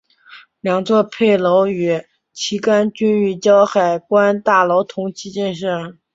[0.61, 2.01] 两座配楼与
[2.33, 5.95] 旗杆均与胶海关大楼同期建设。